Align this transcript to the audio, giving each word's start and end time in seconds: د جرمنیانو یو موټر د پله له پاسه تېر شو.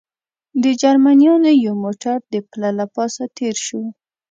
د 0.63 0.65
جرمنیانو 0.81 1.51
یو 1.65 1.73
موټر 1.83 2.17
د 2.33 2.35
پله 2.49 2.69
له 2.79 2.85
پاسه 2.95 3.23
تېر 3.37 3.55
شو. 3.65 3.81